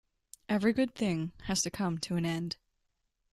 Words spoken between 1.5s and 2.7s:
to come to an end.